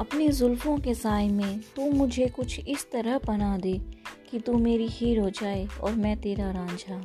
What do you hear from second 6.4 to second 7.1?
Ranjha.